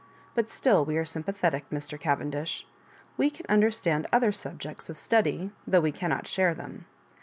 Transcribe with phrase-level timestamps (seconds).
[0.33, 1.99] But still we are sympathetic, Mr.
[1.99, 2.65] Cavendish.
[3.17, 6.87] We can understand other subjects of study, though we cannot share them.